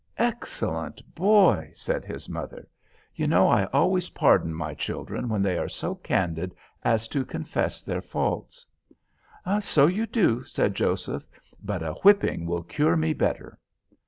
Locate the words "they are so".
5.43-5.93